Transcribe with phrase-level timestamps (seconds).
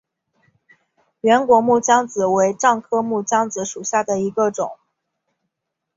[1.19, 4.79] 圆果木姜子为樟科木姜子属下的一个种。